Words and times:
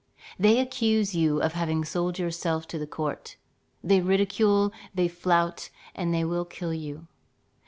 They 0.39 0.59
accuse 0.59 1.13
you 1.13 1.43
of 1.43 1.53
having 1.53 1.85
sold 1.85 2.17
yourself 2.17 2.67
to 2.69 2.79
the 2.79 2.87
court. 2.87 3.35
They 3.83 4.01
ridicule, 4.01 4.73
they 4.95 5.07
flout, 5.07 5.69
and 5.93 6.11
they 6.11 6.23
will 6.25 6.43
kill 6.43 6.73
you. 6.73 7.05